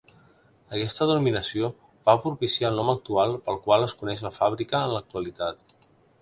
[0.75, 1.69] Aquesta denominació
[2.09, 5.87] va propiciar el nom actual pel qual es coneix la fàbrica en l'actualitat.